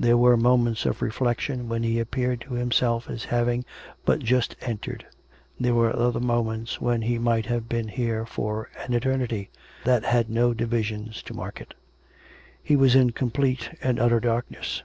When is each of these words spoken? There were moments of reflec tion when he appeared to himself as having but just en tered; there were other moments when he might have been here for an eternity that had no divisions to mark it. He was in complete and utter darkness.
There 0.00 0.16
were 0.16 0.36
moments 0.36 0.84
of 0.84 0.98
reflec 0.98 1.38
tion 1.38 1.68
when 1.68 1.84
he 1.84 2.00
appeared 2.00 2.40
to 2.40 2.54
himself 2.54 3.08
as 3.08 3.26
having 3.26 3.64
but 4.04 4.18
just 4.18 4.56
en 4.62 4.78
tered; 4.78 5.02
there 5.60 5.76
were 5.76 5.94
other 5.96 6.18
moments 6.18 6.80
when 6.80 7.02
he 7.02 7.18
might 7.18 7.46
have 7.46 7.68
been 7.68 7.86
here 7.86 8.26
for 8.26 8.68
an 8.84 8.92
eternity 8.94 9.48
that 9.84 10.04
had 10.06 10.28
no 10.28 10.52
divisions 10.54 11.22
to 11.22 11.34
mark 11.34 11.60
it. 11.60 11.74
He 12.60 12.74
was 12.74 12.96
in 12.96 13.10
complete 13.10 13.70
and 13.80 14.00
utter 14.00 14.18
darkness. 14.18 14.82